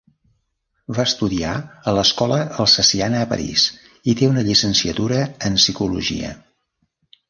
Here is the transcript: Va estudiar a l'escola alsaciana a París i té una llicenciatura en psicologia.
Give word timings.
Va 0.99 1.05
estudiar 1.09 1.51
a 1.91 1.93
l'escola 1.99 2.41
alsaciana 2.65 3.21
a 3.21 3.29
París 3.37 3.69
i 4.15 4.19
té 4.23 4.33
una 4.35 4.49
llicenciatura 4.51 5.25
en 5.51 5.65
psicologia. 5.65 6.39